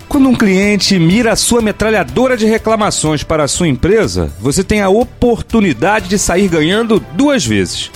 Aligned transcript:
Quando 0.08 0.30
um 0.30 0.36
cliente 0.36 0.98
mira 0.98 1.34
a 1.34 1.36
sua 1.36 1.62
metralhadora 1.62 2.38
de 2.38 2.46
reclamações 2.46 3.24
para 3.24 3.44
a 3.44 3.48
sua 3.48 3.68
empresa, 3.68 4.32
você 4.40 4.64
tem 4.64 4.82
a 4.82 4.90
oportunidade 4.90 6.08
de 6.08 6.18
sair 6.18 6.48
ganhando 6.48 7.04
duas 7.14 7.46
vezes. 7.46 7.92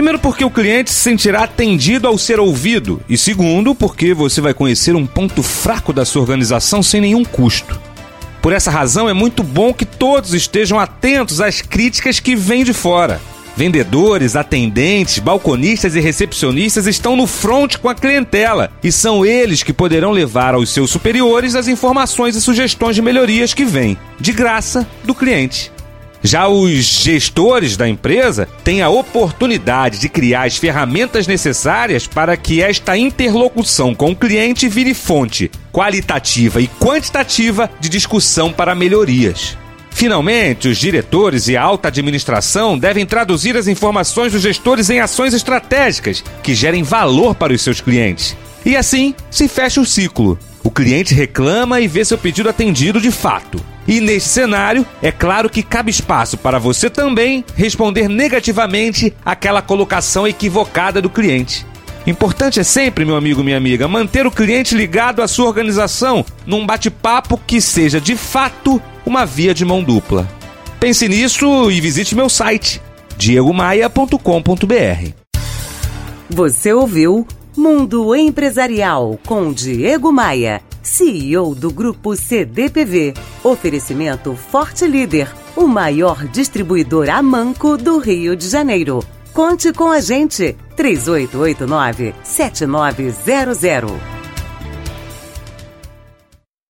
Primeiro, 0.00 0.18
porque 0.18 0.42
o 0.42 0.50
cliente 0.50 0.90
se 0.90 0.98
sentirá 0.98 1.44
atendido 1.44 2.08
ao 2.08 2.16
ser 2.16 2.40
ouvido, 2.40 3.02
e 3.06 3.18
segundo, 3.18 3.74
porque 3.74 4.14
você 4.14 4.40
vai 4.40 4.54
conhecer 4.54 4.96
um 4.96 5.06
ponto 5.06 5.42
fraco 5.42 5.92
da 5.92 6.06
sua 6.06 6.22
organização 6.22 6.82
sem 6.82 7.02
nenhum 7.02 7.22
custo. 7.22 7.78
Por 8.40 8.54
essa 8.54 8.70
razão, 8.70 9.10
é 9.10 9.12
muito 9.12 9.42
bom 9.42 9.74
que 9.74 9.84
todos 9.84 10.32
estejam 10.32 10.80
atentos 10.80 11.38
às 11.38 11.60
críticas 11.60 12.18
que 12.18 12.34
vêm 12.34 12.64
de 12.64 12.72
fora. 12.72 13.20
Vendedores, 13.54 14.36
atendentes, 14.36 15.18
balconistas 15.18 15.94
e 15.94 16.00
recepcionistas 16.00 16.86
estão 16.86 17.14
no 17.14 17.26
front 17.26 17.76
com 17.76 17.90
a 17.90 17.94
clientela 17.94 18.72
e 18.82 18.90
são 18.90 19.22
eles 19.22 19.62
que 19.62 19.74
poderão 19.74 20.12
levar 20.12 20.54
aos 20.54 20.70
seus 20.70 20.90
superiores 20.90 21.54
as 21.54 21.68
informações 21.68 22.34
e 22.34 22.40
sugestões 22.40 22.96
de 22.96 23.02
melhorias 23.02 23.52
que 23.52 23.66
vêm, 23.66 23.98
de 24.18 24.32
graça, 24.32 24.88
do 25.04 25.14
cliente. 25.14 25.70
Já 26.22 26.48
os 26.48 26.84
gestores 26.84 27.76
da 27.76 27.88
empresa 27.88 28.46
têm 28.62 28.82
a 28.82 28.90
oportunidade 28.90 29.98
de 29.98 30.08
criar 30.08 30.44
as 30.44 30.56
ferramentas 30.56 31.26
necessárias 31.26 32.06
para 32.06 32.36
que 32.36 32.60
esta 32.60 32.96
interlocução 32.96 33.94
com 33.94 34.10
o 34.10 34.16
cliente 34.16 34.68
vire 34.68 34.92
fonte 34.92 35.50
qualitativa 35.72 36.60
e 36.60 36.68
quantitativa 36.68 37.70
de 37.80 37.88
discussão 37.88 38.52
para 38.52 38.74
melhorias. 38.74 39.56
Finalmente, 39.90 40.68
os 40.68 40.78
diretores 40.78 41.48
e 41.48 41.56
a 41.56 41.62
alta 41.62 41.88
administração 41.88 42.78
devem 42.78 43.04
traduzir 43.04 43.56
as 43.56 43.66
informações 43.66 44.32
dos 44.32 44.42
gestores 44.42 44.88
em 44.88 45.00
ações 45.00 45.34
estratégicas 45.34 46.22
que 46.42 46.54
gerem 46.54 46.82
valor 46.82 47.34
para 47.34 47.52
os 47.52 47.60
seus 47.60 47.80
clientes. 47.80 48.36
E 48.64 48.76
assim 48.76 49.14
se 49.30 49.48
fecha 49.48 49.80
o 49.80 49.86
ciclo. 49.86 50.38
O 50.62 50.70
cliente 50.70 51.14
reclama 51.14 51.80
e 51.80 51.88
vê 51.88 52.04
seu 52.04 52.18
pedido 52.18 52.48
atendido 52.48 53.00
de 53.00 53.10
fato. 53.10 53.60
E 53.88 54.00
neste 54.00 54.28
cenário, 54.28 54.86
é 55.02 55.10
claro 55.10 55.48
que 55.48 55.62
cabe 55.62 55.90
espaço 55.90 56.36
para 56.36 56.58
você 56.58 56.90
também 56.90 57.44
responder 57.56 58.08
negativamente 58.08 59.14
àquela 59.24 59.62
colocação 59.62 60.28
equivocada 60.28 61.00
do 61.00 61.10
cliente. 61.10 61.66
Importante 62.06 62.60
é 62.60 62.62
sempre, 62.62 63.04
meu 63.04 63.16
amigo, 63.16 63.42
minha 63.42 63.56
amiga, 63.56 63.86
manter 63.88 64.26
o 64.26 64.30
cliente 64.30 64.74
ligado 64.74 65.22
à 65.22 65.28
sua 65.28 65.46
organização 65.46 66.24
num 66.46 66.66
bate-papo 66.66 67.38
que 67.46 67.60
seja 67.60 68.00
de 68.00 68.16
fato 68.16 68.80
uma 69.04 69.26
via 69.26 69.52
de 69.52 69.64
mão 69.64 69.82
dupla. 69.82 70.28
Pense 70.78 71.08
nisso 71.08 71.70
e 71.70 71.80
visite 71.80 72.14
meu 72.14 72.28
site 72.28 72.80
diegomaia.com.br. 73.16 75.10
Você 76.30 76.72
ouviu 76.72 77.26
Mundo 77.60 78.14
Empresarial 78.16 79.20
com 79.26 79.52
Diego 79.52 80.10
Maia, 80.10 80.62
CEO 80.82 81.54
do 81.54 81.70
Grupo 81.70 82.16
CDPV. 82.16 83.12
Oferecimento 83.44 84.34
Forte 84.34 84.86
Líder, 84.86 85.30
o 85.54 85.66
maior 85.66 86.26
distribuidor 86.28 87.10
a 87.10 87.20
manco 87.22 87.76
do 87.76 87.98
Rio 87.98 88.34
de 88.34 88.48
Janeiro. 88.48 89.04
Conte 89.34 89.74
com 89.74 89.90
a 89.90 90.00
gente, 90.00 90.56
3889 90.74 92.14
7900. 92.24 94.19